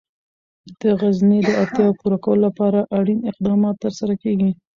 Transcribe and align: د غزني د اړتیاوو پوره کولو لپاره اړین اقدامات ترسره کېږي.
د 0.81 0.81
غزني 0.99 1.39
د 1.45 1.49
اړتیاوو 1.61 1.97
پوره 1.99 2.17
کولو 2.23 2.41
لپاره 2.47 2.79
اړین 2.97 3.19
اقدامات 3.31 3.75
ترسره 3.83 4.13
کېږي. 4.23 4.51